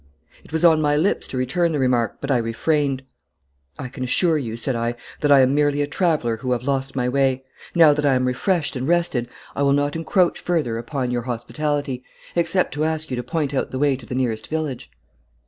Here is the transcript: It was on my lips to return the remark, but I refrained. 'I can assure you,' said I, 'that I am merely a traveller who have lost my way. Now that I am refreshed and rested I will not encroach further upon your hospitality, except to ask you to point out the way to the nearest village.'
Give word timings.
It 0.43 0.51
was 0.51 0.65
on 0.65 0.81
my 0.81 0.95
lips 0.97 1.27
to 1.27 1.37
return 1.37 1.73
the 1.73 1.77
remark, 1.77 2.17
but 2.21 2.31
I 2.31 2.37
refrained. 2.37 3.03
'I 3.77 3.89
can 3.89 4.03
assure 4.03 4.35
you,' 4.39 4.57
said 4.57 4.75
I, 4.75 4.95
'that 5.19 5.31
I 5.31 5.41
am 5.41 5.53
merely 5.53 5.83
a 5.83 5.85
traveller 5.85 6.37
who 6.37 6.53
have 6.53 6.63
lost 6.63 6.95
my 6.95 7.07
way. 7.07 7.43
Now 7.75 7.93
that 7.93 8.03
I 8.03 8.15
am 8.15 8.25
refreshed 8.25 8.75
and 8.75 8.87
rested 8.87 9.29
I 9.55 9.61
will 9.61 9.73
not 9.73 9.95
encroach 9.95 10.39
further 10.39 10.79
upon 10.79 11.11
your 11.11 11.21
hospitality, 11.29 12.03
except 12.35 12.73
to 12.73 12.83
ask 12.83 13.11
you 13.11 13.15
to 13.15 13.21
point 13.21 13.53
out 13.53 13.69
the 13.69 13.77
way 13.77 13.95
to 13.95 14.07
the 14.07 14.15
nearest 14.15 14.47
village.' 14.47 14.89